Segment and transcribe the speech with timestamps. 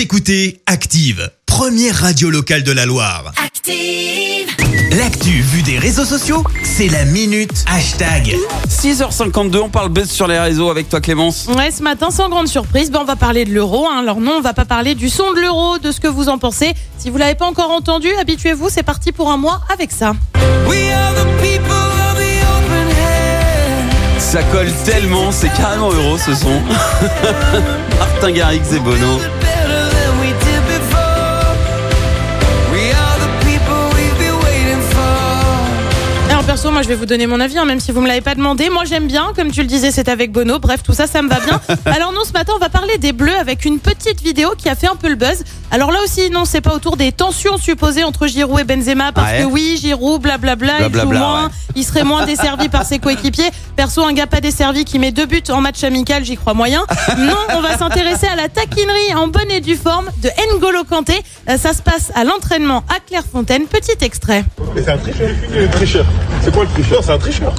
[0.00, 3.34] Vous écoutez Active, première radio locale de la Loire.
[3.36, 4.48] Active.
[4.96, 8.34] L'actu vue des réseaux sociaux, c'est la minute hashtag.
[8.66, 11.48] 6h52, on parle buzz sur les réseaux avec toi Clémence.
[11.54, 13.86] Ouais, ce matin, sans grande surprise, ben, on va parler de l'euro.
[13.90, 13.98] Hein.
[13.98, 16.38] Alors non, on va pas parler du son de l'euro, de ce que vous en
[16.38, 16.72] pensez.
[16.96, 20.14] Si vous l'avez pas encore entendu, habituez-vous, c'est parti pour un mois avec ça.
[24.18, 26.62] Ça colle tellement, c'est carrément euro ce son.
[27.98, 29.18] Martin Garrix et Bono.
[36.60, 38.34] Perso, moi je vais vous donner mon avis, hein, même si vous me l'avez pas
[38.34, 38.68] demandé.
[38.68, 40.58] Moi j'aime bien, comme tu le disais, c'est avec Bono.
[40.58, 41.58] Bref, tout ça, ça me va bien.
[41.86, 44.74] Alors non, ce matin, on va parler des Bleus avec une petite vidéo qui a
[44.74, 45.42] fait un peu le buzz.
[45.70, 49.28] Alors là aussi, non, c'est pas autour des tensions supposées entre Giroud et Benzema, parce
[49.30, 51.50] Ah ouais que oui, Giroud, blablabla, il joue moins, ouais.
[51.76, 53.50] il serait moins desservi par ses coéquipiers.
[53.76, 56.84] Perso, un gars pas desservi qui met deux buts en match amical, j'y crois moyen.
[57.18, 61.14] Non, on va s'intéresser à la taquinerie en bonne et due forme de N'Golo Kanté.
[61.48, 63.64] Euh, Ça se passe à l'entraînement à Clairefontaine.
[63.66, 64.44] Petit extrait.
[64.74, 65.28] Mais c'est un tricheur.
[65.54, 66.06] Le tricheur.
[66.50, 67.04] C'est quoi le tricheur?
[67.04, 67.54] C'est un tricheur.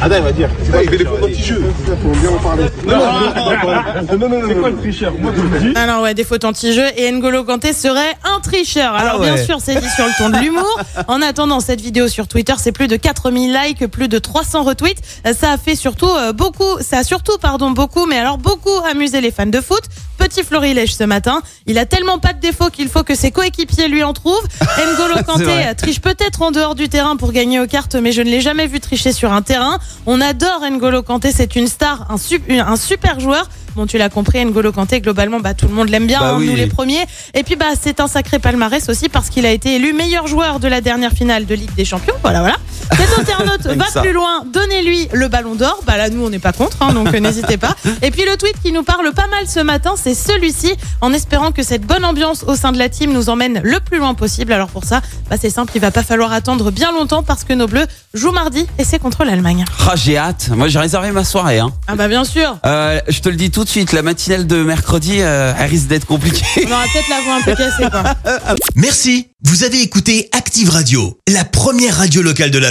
[0.00, 0.48] Adam il va dire.
[0.64, 1.62] C'est quoi Il fait des fautes anti-jeu.
[2.02, 2.64] Faut bien en parler.
[2.86, 4.48] Non, non, non, non.
[4.48, 5.12] C'est quoi le tricheur?
[5.18, 5.78] Moi, je le dis.
[5.78, 8.94] Alors ouais, des fautes anti-jeu et N'Golo Kanté serait un tricheur.
[8.94, 9.34] Alors Ah ouais.
[9.34, 10.80] bien sûr, c'est dit sur le ton de l'humour.
[11.06, 15.02] En attendant, cette vidéo sur Twitter, c'est plus de 4000 likes, plus de 300 retweets.
[15.38, 19.20] Ça a fait surtout euh, beaucoup, ça a surtout, pardon, beaucoup, mais alors beaucoup amusé
[19.20, 19.82] les fans de foot.
[20.20, 21.40] Petit florilège ce matin.
[21.66, 24.46] Il a tellement pas de défauts qu'il faut que ses coéquipiers lui en trouvent.
[24.60, 28.20] N'Golo Kanté euh, triche peut-être en dehors du terrain pour gagner aux cartes, mais je
[28.22, 29.78] ne l'ai jamais vu tricher sur un terrain.
[30.06, 33.48] On adore N'Golo Kanté, c'est une star, un, sup- un super joueur.
[33.76, 36.36] Bon, tu l'as compris, N'Golo Kanté, globalement, bah, tout le monde l'aime bien, Bah hein,
[36.38, 36.46] oui.
[36.48, 37.04] nous les premiers.
[37.34, 40.60] Et puis, bah, c'est un sacré palmarès aussi parce qu'il a été élu meilleur joueur
[40.60, 42.14] de la dernière finale de Ligue des Champions.
[42.22, 42.56] Voilà, voilà.
[42.96, 44.02] Cet internaute va ça.
[44.02, 45.80] plus loin, donnez-lui le ballon d'or.
[45.86, 47.74] Bah là, nous, on n'est pas contre, hein, donc euh, n'hésitez pas.
[48.02, 51.52] Et puis, le tweet qui nous parle pas mal ce matin, c'est celui-ci, en espérant
[51.52, 54.52] que cette bonne ambiance au sein de la team nous emmène le plus loin possible.
[54.52, 57.52] Alors pour ça, bah, c'est simple, il va pas falloir attendre bien longtemps parce que
[57.52, 59.64] nos Bleus jouent mardi et c'est contre l'Allemagne.
[59.88, 60.50] Ah, j'ai hâte.
[60.50, 61.58] Moi j'ai réservé ma soirée.
[61.58, 61.70] Hein.
[61.86, 62.58] Ah bah bien sûr.
[62.66, 65.86] Euh, je te le dis tout de suite, la matinale de mercredi, euh, elle risque
[65.86, 66.44] d'être compliquée.
[66.66, 68.14] On aura peut-être la voix un peu cassée, quoi.
[68.74, 72.70] Merci, vous avez écouté Active Radio, la première radio locale de la